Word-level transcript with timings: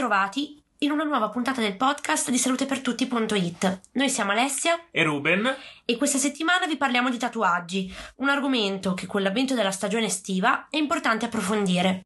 Bentrovati 0.00 0.58
in 0.78 0.92
una 0.92 1.04
nuova 1.04 1.28
puntata 1.28 1.60
del 1.60 1.76
podcast 1.76 2.30
di 2.30 2.38
salutepertutti.it. 2.38 3.80
Noi 3.92 4.08
siamo 4.08 4.30
Alessia 4.30 4.86
e 4.90 5.02
Ruben 5.02 5.54
e 5.84 5.98
questa 5.98 6.16
settimana 6.16 6.66
vi 6.66 6.78
parliamo 6.78 7.10
di 7.10 7.18
tatuaggi, 7.18 7.94
un 8.16 8.30
argomento 8.30 8.94
che 8.94 9.06
con 9.06 9.20
l'avvento 9.20 9.54
della 9.54 9.70
stagione 9.70 10.06
estiva 10.06 10.68
è 10.70 10.78
importante 10.78 11.26
approfondire. 11.26 12.00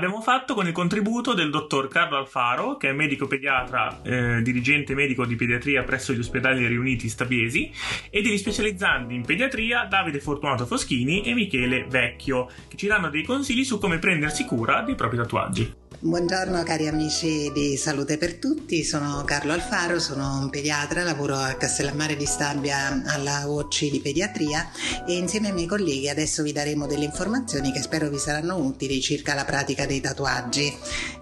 L'abbiamo 0.00 0.22
fatto 0.22 0.54
con 0.54 0.66
il 0.66 0.72
contributo 0.72 1.34
del 1.34 1.50
dottor 1.50 1.88
Carlo 1.88 2.16
Alfaro, 2.16 2.78
che 2.78 2.88
è 2.88 2.92
medico 2.92 3.26
pediatra, 3.26 4.00
eh, 4.02 4.40
dirigente 4.40 4.94
medico 4.94 5.26
di 5.26 5.36
pediatria 5.36 5.82
presso 5.82 6.14
gli 6.14 6.18
ospedali 6.20 6.66
riuniti 6.66 7.06
Stabiesi, 7.06 7.70
e 8.08 8.22
degli 8.22 8.38
specializzanti 8.38 9.14
in 9.14 9.26
pediatria 9.26 9.84
Davide 9.84 10.20
Fortunato 10.20 10.64
Foschini 10.64 11.20
e 11.20 11.34
Michele 11.34 11.84
Vecchio, 11.86 12.48
che 12.68 12.78
ci 12.78 12.86
danno 12.86 13.10
dei 13.10 13.24
consigli 13.24 13.62
su 13.62 13.78
come 13.78 13.98
prendersi 13.98 14.46
cura 14.46 14.80
dei 14.80 14.94
propri 14.94 15.18
tatuaggi. 15.18 15.79
Buongiorno 16.02 16.62
cari 16.62 16.88
amici 16.88 17.52
di 17.52 17.76
Salute 17.76 18.16
per 18.16 18.36
Tutti, 18.36 18.84
sono 18.84 19.22
Carlo 19.26 19.52
Alfaro, 19.52 20.00
sono 20.00 20.38
un 20.40 20.48
pediatra, 20.48 21.02
lavoro 21.02 21.36
a 21.36 21.52
Castellammare 21.52 22.16
di 22.16 22.24
Stabia 22.24 23.02
alla 23.04 23.50
OC 23.50 23.90
di 23.90 24.00
pediatria 24.00 24.66
e 25.06 25.18
insieme 25.18 25.48
ai 25.48 25.52
miei 25.52 25.66
colleghi 25.66 26.08
adesso 26.08 26.42
vi 26.42 26.52
daremo 26.52 26.86
delle 26.86 27.04
informazioni 27.04 27.70
che 27.70 27.82
spero 27.82 28.08
vi 28.08 28.16
saranno 28.16 28.56
utili 28.56 28.98
circa 29.02 29.34
la 29.34 29.44
pratica 29.44 29.84
dei 29.84 30.00
tatuaggi. 30.00 30.74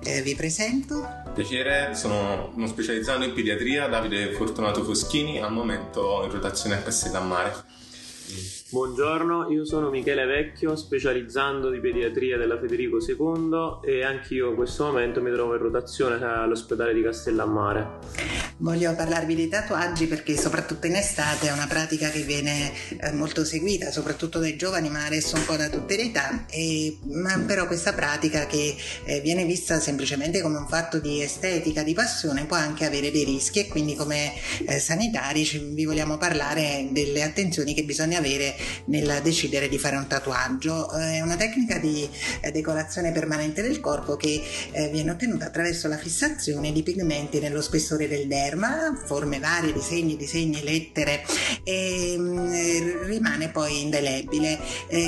Eh, 0.04 0.22
vi 0.22 0.36
presento. 0.36 1.04
Piacere, 1.34 1.96
sono 1.96 2.52
uno 2.54 2.68
specializzato 2.68 3.24
in 3.24 3.34
pediatria, 3.34 3.88
Davide 3.88 4.30
Fortunato 4.34 4.84
Foschini, 4.84 5.42
al 5.42 5.50
momento 5.50 6.22
in 6.22 6.30
rotazione 6.30 6.76
a 6.76 6.82
Castellammare. 6.82 7.64
Buongiorno, 8.70 9.50
io 9.50 9.64
sono 9.64 9.88
Michele 9.88 10.26
Vecchio, 10.26 10.76
specializzando 10.76 11.70
di 11.70 11.80
pediatria 11.80 12.36
della 12.36 12.58
Federico 12.58 12.98
II 12.98 13.80
e 13.82 14.04
anch'io 14.04 14.50
in 14.50 14.54
questo 14.54 14.84
momento 14.84 15.22
mi 15.22 15.32
trovo 15.32 15.54
in 15.54 15.62
rotazione 15.62 16.22
all'ospedale 16.22 16.92
di 16.92 17.02
Castellammare. 17.02 18.47
Voglio 18.60 18.92
parlarvi 18.96 19.36
dei 19.36 19.46
tatuaggi 19.46 20.06
perché 20.06 20.36
soprattutto 20.36 20.88
in 20.88 20.96
estate 20.96 21.46
è 21.46 21.52
una 21.52 21.68
pratica 21.68 22.10
che 22.10 22.22
viene 22.22 22.72
eh, 22.98 23.12
molto 23.12 23.44
seguita, 23.44 23.92
soprattutto 23.92 24.40
dai 24.40 24.56
giovani, 24.56 24.88
ma 24.88 25.04
adesso 25.04 25.36
un 25.36 25.44
po' 25.44 25.54
da 25.54 25.68
tutte 25.68 25.94
le 25.94 26.06
età, 26.06 26.44
e, 26.50 26.98
ma 27.04 27.38
però 27.46 27.68
questa 27.68 27.92
pratica 27.92 28.46
che 28.46 28.74
eh, 29.04 29.20
viene 29.20 29.44
vista 29.44 29.78
semplicemente 29.78 30.40
come 30.40 30.58
un 30.58 30.66
fatto 30.66 30.98
di 30.98 31.22
estetica, 31.22 31.84
di 31.84 31.94
passione, 31.94 32.46
può 32.46 32.56
anche 32.56 32.84
avere 32.84 33.12
dei 33.12 33.22
rischi 33.22 33.60
e 33.60 33.68
quindi 33.68 33.94
come 33.94 34.32
eh, 34.66 34.80
sanitari 34.80 35.44
vi 35.72 35.84
vogliamo 35.84 36.16
parlare 36.16 36.88
delle 36.90 37.22
attenzioni 37.22 37.74
che 37.74 37.84
bisogna 37.84 38.18
avere 38.18 38.56
nel 38.86 39.20
decidere 39.22 39.68
di 39.68 39.78
fare 39.78 39.94
un 39.94 40.08
tatuaggio. 40.08 40.90
È 40.90 41.20
una 41.20 41.36
tecnica 41.36 41.78
di 41.78 42.08
decorazione 42.50 43.12
permanente 43.12 43.62
del 43.62 43.78
corpo 43.78 44.16
che 44.16 44.42
viene 44.90 45.12
ottenuta 45.12 45.46
attraverso 45.46 45.86
la 45.86 45.96
fissazione 45.96 46.72
di 46.72 46.82
pigmenti 46.82 47.38
nello 47.38 47.62
spessore 47.62 48.08
del 48.08 48.26
derma, 48.48 48.96
forme 49.04 49.38
varie, 49.38 49.72
disegni, 49.72 50.16
disegni, 50.16 50.62
lettere 50.62 51.24
e 51.62 52.16
mm, 52.18 53.04
rimane 53.04 53.50
poi 53.50 53.82
indelebile. 53.82 54.58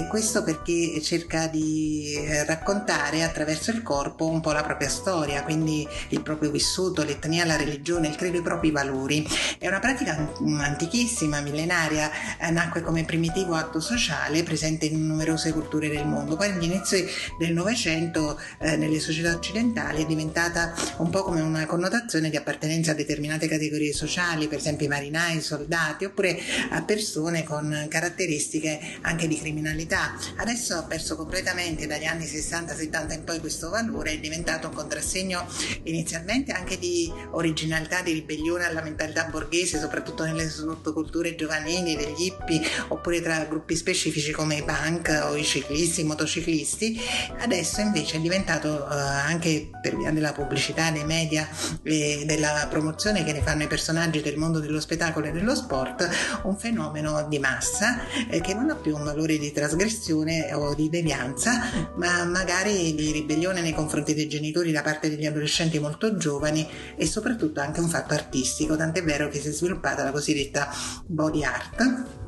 questo 0.09 0.43
perché 0.43 1.01
cerca 1.01 1.47
di 1.47 2.19
raccontare 2.47 3.23
attraverso 3.23 3.71
il 3.71 3.83
corpo 3.83 4.27
un 4.29 4.41
po' 4.41 4.53
la 4.53 4.63
propria 4.63 4.89
storia, 4.89 5.43
quindi 5.43 5.87
il 6.09 6.23
proprio 6.23 6.51
vissuto, 6.51 7.03
l'etnia, 7.03 7.45
la 7.45 7.57
religione, 7.57 8.09
il 8.09 8.17
credo, 8.17 8.39
i 8.39 8.43
propri 8.43 8.71
valori. 8.71 9.27
È 9.59 9.67
una 9.67 9.79
pratica 9.79 10.33
antichissima, 10.59 11.41
millenaria, 11.41 12.11
nacque 12.51 12.83
come 12.83 13.05
significativo 13.41 13.55
atto 13.55 13.81
sociale 13.81 14.43
presente 14.43 14.87
in 14.87 15.07
numerose 15.07 15.53
culture 15.53 15.89
del 15.89 16.07
mondo. 16.07 16.37
Poi 16.37 16.51
agli 16.51 16.65
inizi 16.65 17.07
del 17.39 17.53
Novecento 17.53 18.39
eh, 18.59 18.77
nelle 18.77 19.01
società 19.01 19.35
occidentali 19.35 20.03
è 20.03 20.07
diventata 20.07 20.75
un 20.99 21.11
po' 21.11 21.23
come 21.23 21.41
una 21.41 21.67
connotazione 21.67 22.31
di 22.31 22.37
appartenenza 22.37 22.93
a 22.93 22.95
determinate 23.31 23.47
categorie 23.47 23.93
sociali, 23.93 24.49
per 24.49 24.59
esempio 24.59 24.87
i 24.87 24.89
marinai, 24.89 25.37
i 25.37 25.41
soldati, 25.41 26.05
oppure 26.05 26.39
a 26.71 26.83
persone 26.83 27.45
con 27.45 27.87
caratteristiche 27.89 28.81
anche 29.03 29.29
di 29.29 29.39
criminalità. 29.39 30.17
Adesso 30.37 30.75
ha 30.75 30.83
perso 30.83 31.17
completamente 31.17 31.87
dagli 31.87 32.05
anni 32.05 32.25
60-70 32.25 33.13
in 33.13 33.25
poi 33.25 33.39
questo 33.39 33.71
valore, 33.71 34.13
è 34.13 34.19
diventato 34.19 34.69
un 34.69 34.75
contrassegno 34.75 35.47
inizialmente 35.85 36.53
anche 36.53 36.79
di 36.79 37.13
originalità, 37.33 38.03
di 38.03 38.13
ribellione 38.13 38.65
alla 38.65 38.83
mentalità 38.83 39.25
borghese, 39.25 39.79
soprattutto 39.79 40.25
nelle 40.25 40.49
sottoculture 40.49 41.37
giovanili, 41.37 41.97
degli 41.97 42.27
hippie, 42.27 42.63
oppure 42.89 43.21
tra 43.21 43.45
gruppi 43.45 43.77
specifici 43.77 44.33
come 44.33 44.57
i 44.57 44.65
punk 44.65 45.21
o 45.25 45.37
i 45.37 45.45
ciclisti, 45.45 46.01
i 46.01 46.05
motociclisti, 46.05 47.01
adesso 47.39 47.81
invece 47.81 48.17
è 48.17 48.21
diventato 48.21 48.89
eh, 48.89 48.95
anche 48.95 49.71
per 49.81 49.97
via 49.97 50.11
della 50.11 50.33
pubblicità, 50.33 50.91
dei 50.91 51.05
media 51.05 51.49
e 51.83 52.25
della 52.27 52.67
promozione 52.69 53.20
che 53.25 53.33
ne 53.33 53.43
fanno 53.43 53.63
i 53.63 53.67
personaggi 53.67 54.21
del 54.21 54.37
mondo 54.37 54.59
dello 54.59 54.81
spettacolo 54.81 55.27
e 55.27 55.33
dello 55.33 55.55
sport 55.55 56.09
un 56.43 56.57
fenomeno 56.57 57.27
di 57.29 57.39
massa 57.39 58.01
eh, 58.29 58.41
che 58.41 58.55
non 58.55 58.71
ha 58.71 58.75
più 58.75 58.95
un 58.95 59.05
valore 59.05 59.39
di 59.39 59.53
trasgressione 59.53 60.53
o 60.55 60.75
di 60.75 60.89
devianza, 60.89 61.63
ma 61.97 62.25
magari 62.25 62.95
di 62.95 63.13
ribellione 63.13 63.61
nei 63.61 63.75
confronti 63.75 64.15
dei 64.15 64.29
genitori 64.29 64.73
da 64.73 64.83
parte 64.83 65.09
degli 65.09 65.27
adolescenti 65.27 65.79
molto 65.79 66.17
giovani 66.17 66.69
e 66.97 67.07
soprattutto 67.07 67.61
anche 67.61 67.81
un 67.81 67.89
fatto 67.89 68.15
artistico, 68.15 68.77
tant'è 68.77 69.03
vero 69.03 69.29
che 69.29 69.41
si 69.41 69.49
è 69.49 69.53
sviluppata 69.53 70.05
la 70.05 70.11
cosiddetta 70.11 70.69
body 71.07 71.45
art 71.45 72.19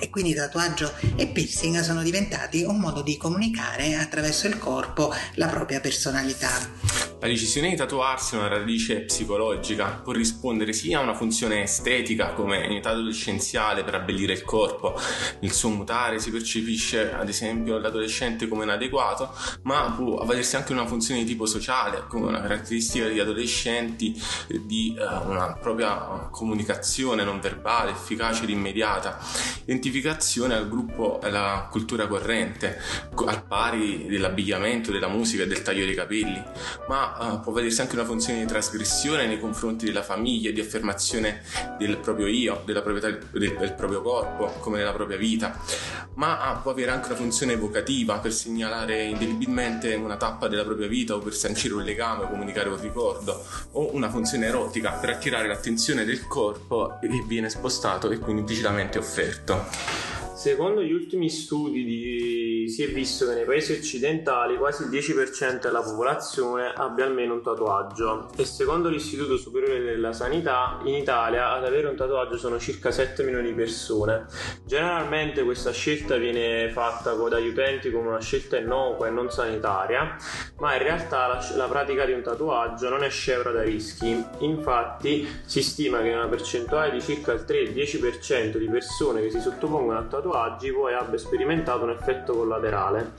e 0.00 0.10
quindi 0.10 0.34
tatuaggio 0.34 0.92
e 1.16 1.28
piercing 1.28 1.80
sono 1.80 2.02
diventati 2.02 2.62
un 2.62 2.78
modo 2.78 3.02
di 3.02 3.16
comunicare 3.16 3.94
attraverso 3.94 4.46
il 4.46 4.58
corpo 4.58 5.12
la 5.34 5.46
propria 5.46 5.80
personalità. 5.80 6.85
La 7.18 7.28
decisione 7.28 7.70
di 7.70 7.76
tatuarsi 7.76 8.34
è 8.34 8.38
una 8.38 8.48
radice 8.48 9.00
psicologica, 9.00 10.00
può 10.04 10.12
rispondere 10.12 10.74
sia 10.74 10.98
a 10.98 11.02
una 11.02 11.14
funzione 11.14 11.62
estetica 11.62 12.34
come 12.34 12.66
in 12.66 12.72
età 12.72 12.90
adolescenziale 12.90 13.84
per 13.84 13.94
abbellire 13.94 14.34
il 14.34 14.44
corpo, 14.44 14.94
il 15.40 15.50
suo 15.50 15.70
mutare 15.70 16.18
si 16.18 16.30
percepisce 16.30 17.14
ad 17.14 17.26
esempio 17.30 17.78
l'adolescente 17.78 18.46
come 18.46 18.64
inadeguato, 18.64 19.32
ma 19.62 19.94
può 19.96 20.18
avvalersi 20.18 20.56
anche 20.56 20.72
una 20.72 20.86
funzione 20.86 21.20
di 21.20 21.26
tipo 21.26 21.46
sociale, 21.46 22.04
come 22.06 22.26
una 22.26 22.42
caratteristica 22.42 23.06
degli 23.06 23.18
adolescenti 23.18 24.14
di 24.66 24.94
uh, 24.98 25.28
una 25.28 25.54
propria 25.54 26.28
comunicazione 26.30 27.24
non 27.24 27.40
verbale, 27.40 27.92
efficace 27.92 28.42
ed 28.42 28.50
immediata, 28.50 29.18
identificazione 29.64 30.54
al 30.54 30.68
gruppo 30.68 31.18
e 31.22 31.28
alla 31.28 31.66
cultura 31.70 32.06
corrente, 32.06 32.78
al 33.24 33.42
pari 33.42 34.04
dell'abbigliamento, 34.06 34.92
della 34.92 35.08
musica 35.08 35.44
e 35.44 35.46
del 35.46 35.62
taglio 35.62 35.86
dei 35.86 35.94
capelli, 35.94 36.42
ma 36.88 37.05
uh, 37.18 37.40
può 37.40 37.52
vedersi 37.52 37.80
anche 37.80 37.94
una 37.94 38.04
funzione 38.04 38.40
di 38.40 38.46
trasgressione 38.46 39.26
nei 39.26 39.38
confronti 39.38 39.84
della 39.86 40.02
famiglia, 40.02 40.50
di 40.50 40.60
affermazione 40.60 41.42
del 41.78 41.98
proprio 41.98 42.26
io, 42.26 42.62
della 42.64 42.82
proprietà 42.82 43.08
del, 43.08 43.56
del 43.56 43.72
proprio 43.74 44.02
corpo, 44.02 44.46
come 44.60 44.78
nella 44.78 44.92
propria 44.92 45.16
vita, 45.16 45.58
ma 46.14 46.52
uh, 46.52 46.62
può 46.62 46.70
avere 46.72 46.90
anche 46.90 47.08
una 47.08 47.16
funzione 47.16 47.52
evocativa 47.52 48.18
per 48.18 48.32
segnalare 48.32 49.04
indelibilmente 49.04 49.94
una 49.94 50.16
tappa 50.16 50.48
della 50.48 50.64
propria 50.64 50.88
vita 50.88 51.14
o 51.14 51.18
per 51.18 51.34
sancire 51.34 51.74
un 51.74 51.82
legame 51.82 52.24
o 52.24 52.28
comunicare 52.28 52.68
un 52.68 52.80
ricordo, 52.80 53.44
o 53.72 53.94
una 53.94 54.10
funzione 54.10 54.46
erotica 54.46 54.92
per 54.92 55.10
attirare 55.10 55.48
l'attenzione 55.48 56.04
del 56.04 56.26
corpo 56.26 56.98
che 57.00 57.08
viene 57.26 57.50
spostato 57.50 58.10
e 58.10 58.18
quindi 58.18 58.40
implicitamente 58.40 58.98
offerto. 58.98 60.14
Secondo 60.36 60.82
gli 60.82 60.92
ultimi 60.92 61.30
studi 61.30 61.82
di... 61.82 62.68
si 62.68 62.82
è 62.82 62.88
visto 62.88 63.26
che 63.26 63.32
nei 63.32 63.46
paesi 63.46 63.72
occidentali 63.72 64.58
quasi 64.58 64.82
il 64.82 64.90
10% 64.90 65.62
della 65.62 65.80
popolazione 65.80 66.74
abbia 66.76 67.06
almeno 67.06 67.32
un 67.32 67.42
tatuaggio 67.42 68.28
e 68.36 68.44
secondo 68.44 68.90
l'Istituto 68.90 69.38
Superiore 69.38 69.80
della 69.80 70.12
Sanità 70.12 70.78
in 70.84 70.92
Italia 70.92 71.52
ad 71.52 71.64
avere 71.64 71.88
un 71.88 71.96
tatuaggio 71.96 72.36
sono 72.36 72.58
circa 72.58 72.90
7 72.90 73.22
milioni 73.22 73.48
di 73.48 73.54
persone. 73.54 74.26
Generalmente 74.66 75.42
questa 75.42 75.72
scelta 75.72 76.16
viene 76.16 76.68
fatta 76.68 77.14
dagli 77.14 77.48
utenti 77.48 77.90
come 77.90 78.08
una 78.08 78.20
scelta 78.20 78.58
innocua 78.58 79.06
e 79.06 79.10
non 79.10 79.30
sanitaria, 79.30 80.18
ma 80.58 80.74
in 80.74 80.82
realtà 80.82 81.28
la, 81.28 81.56
la 81.56 81.66
pratica 81.66 82.04
di 82.04 82.12
un 82.12 82.20
tatuaggio 82.20 82.90
non 82.90 83.02
è 83.04 83.08
scevra 83.08 83.52
da 83.52 83.62
rischi. 83.62 84.22
Infatti 84.40 85.26
si 85.46 85.62
stima 85.62 86.02
che 86.02 86.12
una 86.12 86.28
percentuale 86.28 86.92
di 86.92 87.00
circa 87.00 87.32
il 87.32 87.46
3-10% 87.48 88.58
di 88.58 88.68
persone 88.68 89.22
che 89.22 89.30
si 89.30 89.40
sottopongono 89.40 89.98
a 89.98 90.02
tatuaggio 90.02 90.24
tatuaggi 90.26 90.72
poi 90.72 90.92
abbia 90.92 91.18
sperimentato 91.18 91.84
un 91.84 91.90
effetto 91.90 92.34
collaterale. 92.34 93.12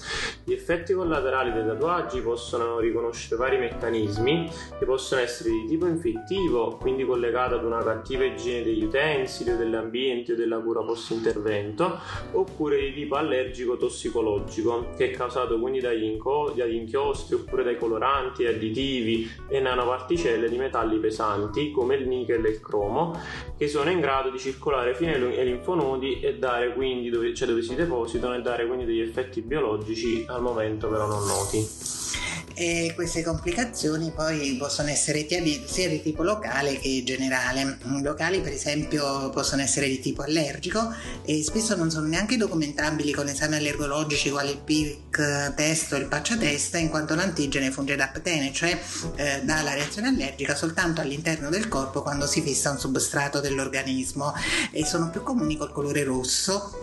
Gli 0.43 0.51
effetti 0.51 0.93
collaterali 0.93 1.53
dei 1.53 1.65
tatuaggi 1.65 2.19
possono 2.19 2.79
riconoscere 2.79 3.37
vari 3.37 3.57
meccanismi 3.57 4.49
che 4.77 4.85
possono 4.85 5.21
essere 5.21 5.51
di 5.51 5.65
tipo 5.67 5.85
infettivo, 5.85 6.77
quindi 6.77 7.05
collegato 7.05 7.55
ad 7.55 7.63
una 7.63 7.81
cattiva 7.83 8.25
igiene 8.25 8.63
degli 8.63 8.83
utensili 8.83 9.51
o 9.51 9.57
dell'ambiente 9.57 10.33
o 10.33 10.35
della 10.35 10.59
cura 10.59 10.81
post-intervento, 10.81 11.99
oppure 12.33 12.79
di 12.79 12.93
tipo 12.93 13.15
allergico 13.15 13.77
tossicologico, 13.77 14.89
che 14.97 15.11
è 15.11 15.11
causato 15.11 15.59
quindi 15.59 15.79
dagli, 15.79 16.03
inco- 16.03 16.53
dagli 16.55 16.75
inchiostri 16.75 17.35
oppure 17.35 17.63
dai 17.63 17.77
coloranti, 17.77 18.45
additivi 18.45 19.29
e 19.47 19.59
nanoparticelle 19.59 20.49
di 20.49 20.57
metalli 20.57 20.97
pesanti 20.97 21.71
come 21.71 21.95
il 21.95 22.07
nickel 22.07 22.45
e 22.45 22.49
il 22.49 22.59
cromo, 22.59 23.17
che 23.57 23.67
sono 23.67 23.89
in 23.89 23.99
grado 24.01 24.29
di 24.29 24.39
circolare 24.39 24.93
fino 24.93 25.11
ai 25.11 25.45
linfonodi 25.45 26.19
e 26.19 26.37
dare 26.37 26.73
quindi 26.73 26.96
dove, 27.09 27.33
cioè 27.33 27.47
dove 27.47 27.61
si 27.61 27.75
depositano 27.75 28.35
e 28.35 28.41
dare 28.41 28.67
quindi 28.67 28.85
degli 28.85 29.01
effetti 29.01 29.41
biologici 29.41 30.25
al 30.27 30.41
momento 30.41 30.87
però 30.87 31.07
non 31.07 31.25
noti 31.25 31.96
e 32.57 32.93
queste 32.95 33.21
complicazioni 33.21 34.11
poi 34.11 34.55
possono 34.57 34.89
essere 34.89 35.27
sia 35.67 35.87
di 35.87 36.01
tipo 36.01 36.23
locale 36.23 36.79
che 36.79 37.03
generale. 37.05 37.77
Locali 38.01 38.41
per 38.41 38.51
esempio 38.51 39.29
possono 39.29 39.61
essere 39.61 39.87
di 39.87 39.99
tipo 39.99 40.23
allergico 40.23 40.91
e 41.23 41.43
spesso 41.43 41.75
non 41.75 41.91
sono 41.91 42.07
neanche 42.07 42.35
documentabili 42.35 43.11
con 43.11 43.27
esami 43.27 43.57
allergologici 43.57 44.31
quali 44.31 44.49
il 44.49 44.57
PIC 44.57 45.53
test 45.53 45.93
o 45.93 45.97
il 45.97 46.07
testa 46.39 46.79
in 46.79 46.89
quanto 46.89 47.13
l'antigene 47.13 47.69
funge 47.69 47.95
da 47.95 48.05
aptene, 48.05 48.51
cioè 48.51 48.79
eh, 49.15 49.41
dà 49.43 49.61
la 49.61 49.73
reazione 49.73 50.07
allergica 50.07 50.55
soltanto 50.55 50.99
all'interno 50.99 51.49
del 51.49 51.67
corpo 51.67 52.01
quando 52.01 52.25
si 52.25 52.41
fissa 52.41 52.71
un 52.71 52.79
substrato 52.79 53.39
dell'organismo 53.39 54.33
e 54.71 54.83
sono 54.83 55.11
più 55.11 55.21
comuni 55.21 55.57
col 55.57 55.71
colore 55.71 56.03
rosso 56.03 56.79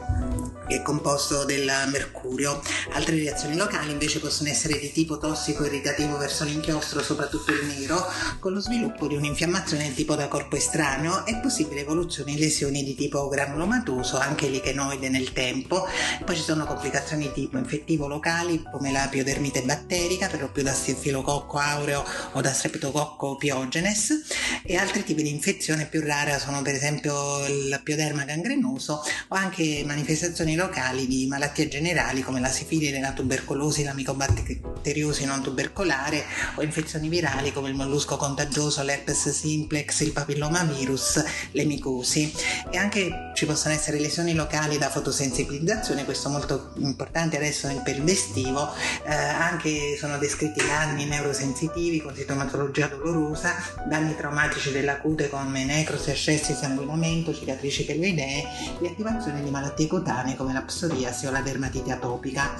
che 0.74 0.80
è 0.80 0.82
composto 0.82 1.44
del 1.44 1.70
mercurio. 1.90 2.60
Altre 2.92 3.16
reazioni 3.16 3.56
locali 3.56 3.92
invece 3.92 4.18
possono 4.18 4.48
essere 4.48 4.78
di 4.78 4.90
tipo 4.90 5.18
tossico 5.18 5.64
irritativo 5.64 6.16
verso 6.16 6.44
l'inchiostro, 6.44 7.02
soprattutto 7.02 7.52
il 7.52 7.64
nero, 7.66 8.04
con 8.40 8.52
lo 8.52 8.60
sviluppo 8.60 9.06
di 9.06 9.14
un'infiammazione 9.14 9.88
di 9.88 9.94
tipo 9.94 10.16
da 10.16 10.26
corpo 10.26 10.56
estraneo 10.56 11.24
e 11.26 11.36
possibili 11.36 11.80
evoluzioni 11.80 12.34
di 12.34 12.40
lesioni 12.40 12.82
di 12.82 12.94
tipo 12.94 13.28
granulomatoso, 13.28 14.18
anche 14.18 14.48
lichenoide 14.48 15.08
nel 15.08 15.32
tempo. 15.32 15.86
Poi 16.24 16.34
ci 16.34 16.42
sono 16.42 16.64
complicazioni 16.64 17.30
tipo 17.32 17.56
infettivo 17.56 18.08
locali 18.08 18.62
come 18.72 18.90
la 18.90 19.06
piodermite 19.08 19.62
batterica, 19.62 20.28
per 20.28 20.40
lo 20.40 20.50
più 20.50 20.62
da 20.62 20.72
stafilococco 20.72 21.58
aureo 21.58 22.04
o 22.32 22.40
da 22.40 22.52
streptococco 22.52 23.36
piogenes 23.36 24.22
e 24.64 24.76
altri 24.76 25.04
tipi 25.04 25.22
di 25.22 25.30
infezione 25.30 25.86
più 25.86 26.00
rara 26.00 26.38
sono 26.38 26.62
per 26.62 26.74
esempio 26.74 27.46
il 27.46 27.80
pioderma 27.84 28.24
gangrenoso 28.24 29.02
o 29.28 29.36
anche 29.36 29.82
manifestazioni 29.86 30.54
locali 30.54 30.62
di 31.06 31.26
malattie 31.26 31.68
generali 31.68 32.22
come 32.22 32.40
la 32.40 32.48
sifilide, 32.48 33.00
la 33.00 33.12
tubercolosi, 33.12 33.84
la 33.84 33.92
micobatteriosi 33.92 35.24
non 35.24 35.42
tubercolare 35.42 36.24
o 36.54 36.62
infezioni 36.62 37.08
virali 37.08 37.52
come 37.52 37.68
il 37.68 37.74
mollusco 37.74 38.16
contagioso, 38.16 38.82
l'herpes 38.82 39.30
simplex, 39.30 40.00
il 40.00 40.12
papillomavirus, 40.12 41.24
le 41.52 41.64
micosi. 41.64 42.32
E 42.70 42.76
anche 42.76 43.32
ci 43.34 43.46
possono 43.46 43.74
essere 43.74 43.98
lesioni 43.98 44.34
locali 44.34 44.78
da 44.78 44.88
fotosensibilizzazione, 44.88 46.04
questo 46.04 46.28
molto 46.28 46.72
importante 46.76 47.36
adesso 47.36 47.66
nel 47.66 47.82
periodo 47.82 48.10
estivo, 48.10 48.72
eh, 49.04 49.14
anche 49.14 49.96
sono 49.98 50.18
descritti 50.18 50.64
danni 50.66 51.04
neurosensitivi 51.04 52.00
con 52.00 52.14
sintomatologia 52.14 52.86
dolorosa, 52.86 53.54
danni 53.88 54.16
traumatici 54.16 54.70
della 54.70 54.98
cute 54.98 55.28
come 55.28 55.64
necrosi, 55.64 56.10
ascessi, 56.10 56.54
sanguinamento, 56.54 57.34
cicatrici 57.34 57.84
cheloidee, 57.84 58.44
riattivazione 58.80 59.42
di 59.42 59.50
malattie 59.50 59.86
cutanee 59.86 60.36
come 60.44 60.52
la 60.52 60.62
psoriasi 60.62 61.26
o 61.26 61.30
la 61.30 61.40
dermatite 61.40 61.90
atopica. 61.90 62.54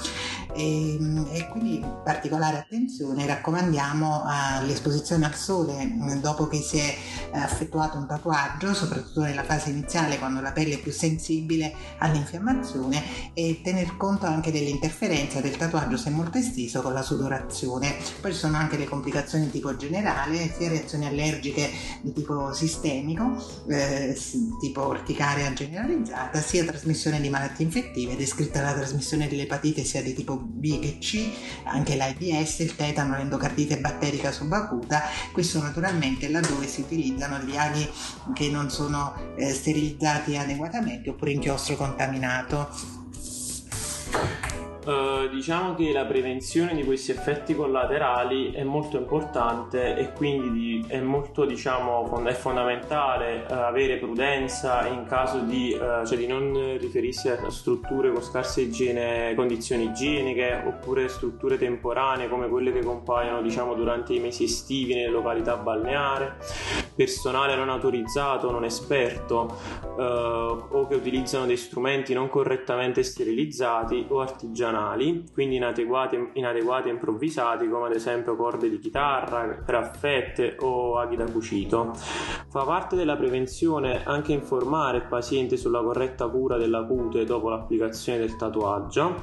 E, 0.56 0.98
e 1.32 1.48
quindi 1.48 1.84
particolare 2.04 2.58
attenzione 2.58 3.26
raccomandiamo 3.26 4.22
all'esposizione 4.25 5.26
al 5.26 5.34
sole 5.34 5.92
dopo 6.20 6.46
che 6.46 6.60
si 6.60 6.78
è 6.78 6.96
effettuato 7.32 7.98
un 7.98 8.06
tatuaggio, 8.06 8.72
soprattutto 8.72 9.20
nella 9.22 9.42
fase 9.42 9.70
iniziale 9.70 10.19
quando 10.19 10.40
la 10.40 10.52
pelle 10.52 10.75
è 10.75 10.78
più 10.78 10.92
sensibile 10.92 11.75
all'infiammazione 11.98 13.32
e 13.34 13.60
tener 13.62 13.96
conto 13.96 14.26
anche 14.26 14.52
dell'interferenza 14.52 15.40
del 15.40 15.56
tatuaggio 15.56 15.96
se 15.96 16.10
molto 16.10 16.38
esteso 16.38 16.81
con 16.81 16.92
la 16.92 17.02
sudorazione. 17.02 17.96
Poi 18.20 18.32
ci 18.32 18.38
sono 18.38 18.56
anche 18.56 18.76
le 18.76 18.86
complicazioni 18.86 19.46
di 19.46 19.50
tipo 19.50 19.76
generale, 19.76 20.52
sia 20.56 20.69
reazioni 20.69 21.06
allergiche 21.06 21.69
di 22.00 22.12
tipo 22.12 22.52
sistemico, 22.54 23.36
eh, 23.69 24.16
tipo 24.60 24.86
orticaria 24.86 25.52
generalizzata, 25.52 26.40
sia 26.40 26.64
trasmissione 26.64 27.20
di 27.20 27.28
malattie 27.28 27.64
infettive, 27.75 28.15
descritta 28.15 28.62
la 28.62 28.73
trasmissione 28.73 29.26
dell'epatite 29.26 29.82
sia 29.82 30.00
di 30.03 30.15
tipo 30.15 30.37
B 30.37 30.79
che 30.79 30.99
C, 31.00 31.29
anche 31.65 31.97
l'AIDS, 31.97 32.61
il 32.61 32.76
tetano, 32.76 33.17
l'endocardite 33.17 33.81
batterica 33.81 34.31
subacuta, 34.31 35.03
questo 35.32 35.61
naturalmente 35.61 36.29
laddove 36.29 36.69
si 36.69 36.82
utilizzano 36.82 37.38
gli 37.38 37.56
aghi 37.56 37.88
che 38.32 38.49
non 38.49 38.71
sono 38.71 39.15
eh, 39.37 39.53
sterilizzati 39.53 40.37
adeguatamente 40.37 41.11
oppure 41.11 41.32
inchiostro 41.32 41.75
contaminato. 41.75 42.94
Uh, 44.84 45.31
diciamo 45.31 45.75
che 45.75 45.92
la 45.92 46.04
prevenzione 46.04 46.75
di 46.75 46.84
questi 46.84 47.10
effetti 47.10 47.54
collaterali 47.54 48.52
è 48.52 48.64
molto 48.64 48.98
importante 48.98 49.96
e 49.96 50.12
quindi 50.12 50.84
è 50.86 51.00
molto 51.00 51.46
diciamo 51.46 52.22
è 52.26 52.32
fondamentale 52.34 53.46
uh, 53.48 53.52
avere 53.54 53.96
prudenza 53.96 54.86
in 54.86 55.06
caso 55.06 55.38
di, 55.38 55.72
uh, 55.72 56.06
cioè 56.06 56.19
di 56.19 56.26
non 56.26 56.76
riferirsi 56.78 57.31
a 57.31 57.48
strutture 57.48 58.12
con 58.12 58.22
scarse 58.22 58.60
igiene, 58.60 59.32
condizioni 59.34 59.84
igieniche 59.84 60.62
oppure 60.66 61.08
strutture 61.08 61.56
temporanee 61.56 62.28
come 62.28 62.46
quelle 62.50 62.70
che 62.70 62.84
compaiono 62.84 63.40
diciamo 63.40 63.72
durante 63.72 64.12
i 64.12 64.20
mesi 64.20 64.44
estivi 64.44 64.92
nelle 64.92 65.08
località 65.08 65.56
balneari, 65.56 66.31
personale 66.94 67.56
non 67.56 67.70
autorizzato, 67.70 68.50
non 68.50 68.64
esperto 68.64 69.82
o 69.96 70.86
che 70.88 70.94
utilizzano 70.94 71.46
dei 71.46 71.56
strumenti 71.56 72.12
non 72.12 72.28
correttamente 72.28 73.02
sterilizzati 73.02 74.04
o 74.08 74.20
artigianali 74.20 74.72
funzionali, 74.75 75.25
quindi 75.32 75.56
inadeguati, 75.56 76.31
inadeguati 76.35 76.88
e 76.88 76.93
improvvisati, 76.93 77.69
come 77.69 77.87
ad 77.87 77.94
esempio 77.94 78.35
corde 78.35 78.69
di 78.69 78.79
chitarra, 78.79 79.47
graffette 79.65 80.56
o 80.61 80.99
aghi 80.99 81.17
da 81.17 81.25
cucito. 81.31 81.93
Fa 81.94 82.65
parte 82.65 82.97
della 82.97 83.17
prevenzione 83.17 84.03
anche 84.05 84.32
informare 84.32 84.99
il 84.99 85.05
paziente 85.05 85.56
sulla 85.56 85.81
corretta 85.81 86.29
cura 86.29 86.56
della 86.56 86.82
cute 86.82 87.25
dopo 87.25 87.49
l'applicazione 87.49 88.19
del 88.19 88.37
tatuaggio. 88.37 89.23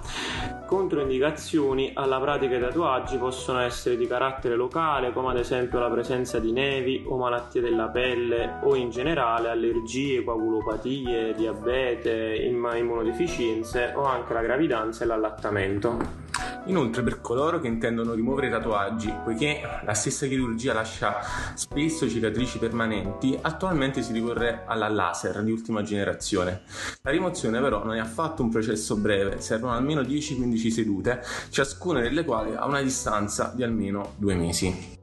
Controindicazioni 0.66 1.92
alla 1.94 2.20
pratica 2.20 2.58
dei 2.58 2.62
tatuaggi 2.62 3.18
possono 3.18 3.60
essere 3.60 3.98
di 3.98 4.08
carattere 4.08 4.56
locale, 4.56 5.12
come 5.12 5.32
ad 5.32 5.38
esempio 5.38 5.80
la 5.80 5.90
presenza 5.90 6.40
di 6.40 6.54
nevi 6.54 7.04
o 7.08 7.18
malattie 7.18 7.62
della 7.62 7.90
pelle 7.90 8.60
o 8.64 8.76
in 8.76 8.90
generale 8.90 9.50
allergie, 9.50 10.24
coagulopatie, 10.24 11.34
diabete, 11.34 12.36
immunodeficienze 12.36 13.92
o 13.96 14.04
anche 14.04 14.34
la 14.34 14.42
gravidanza 14.42 15.04
e 15.04 15.08
l'allattamento 15.08 15.41
trattamento. 15.42 16.20
Inoltre 16.66 17.02
per 17.02 17.20
coloro 17.20 17.60
che 17.60 17.68
intendono 17.68 18.14
rimuovere 18.14 18.48
i 18.48 18.52
tatuaggi, 18.52 19.14
poiché 19.24 19.62
la 19.84 19.94
stessa 19.96 20.28
chirurgia 20.28 20.74
lascia 20.74 21.20
spesso 21.56 22.08
cicatrici 22.08 22.60
permanenti, 22.60 23.38
attualmente 23.42 24.04
si 24.04 24.14
ricorre 24.14 24.64
alla 24.68 24.88
laser 24.88 25.42
di 25.44 25.52
ultima 25.52 25.82
generazione. 25.82 26.62
La 27.02 27.10
rimozione 27.10 27.60
però 27.60 27.84
non 27.84 27.96
è 27.96 28.00
affatto 28.00 28.44
un 28.44 28.50
processo 28.50 28.96
breve, 28.96 29.42
servono 29.42 29.74
almeno 29.74 30.02
10-15 30.02 30.70
sedute, 30.70 31.24
ciascuna 31.50 32.00
delle 32.00 32.24
quali 32.24 32.56
ha 32.56 32.66
una 32.66 32.82
distanza 32.82 33.52
di 33.54 33.64
almeno 33.64 34.14
due 34.18 34.36
mesi. 34.36 35.00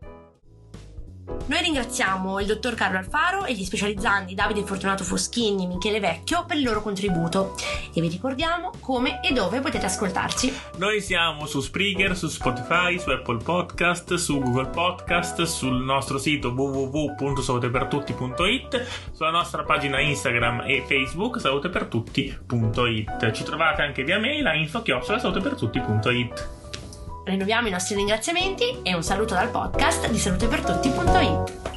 Noi 1.46 1.62
ringraziamo 1.62 2.40
il 2.40 2.46
dottor 2.46 2.74
Carlo 2.74 2.98
Alfaro 2.98 3.46
e 3.46 3.54
gli 3.54 3.64
specializzanti 3.64 4.34
Davide 4.34 4.64
Fortunato 4.64 5.04
Foschini 5.04 5.64
e 5.64 5.66
Michele 5.66 6.00
Vecchio 6.00 6.44
per 6.46 6.58
il 6.58 6.64
loro 6.64 6.82
contributo 6.82 7.54
e 7.94 8.00
vi 8.00 8.08
ricordiamo 8.08 8.72
come 8.80 9.20
e 9.22 9.32
dove 9.32 9.60
potete 9.60 9.86
ascoltarci. 9.86 10.52
Noi 10.76 11.00
siamo 11.00 11.46
su 11.46 11.60
Spreaker, 11.60 12.16
su 12.16 12.26
Spotify, 12.28 12.98
su 12.98 13.10
Apple 13.10 13.42
Podcast, 13.42 14.14
su 14.14 14.40
Google 14.40 14.68
Podcast, 14.68 15.42
sul 15.42 15.82
nostro 15.82 16.18
sito 16.18 16.50
www.salutepertutti.it, 16.50 18.86
sulla 19.12 19.30
nostra 19.30 19.64
pagina 19.64 20.00
Instagram 20.00 20.62
e 20.66 20.84
Facebook 20.86 21.40
salutepertutti.it. 21.40 23.32
Ci 23.32 23.44
trovate 23.44 23.82
anche 23.82 24.04
via 24.04 24.18
mail 24.18 24.46
a 24.46 24.54
info-salutepertutti.it. 24.54 26.48
Rinnoviamo 27.28 27.68
i 27.68 27.70
nostri 27.70 27.94
ringraziamenti 27.94 28.80
e 28.82 28.94
un 28.94 29.02
saluto 29.02 29.34
dal 29.34 29.50
podcast 29.50 30.08
di 30.08 30.18
salutepertutti.it. 30.18 31.67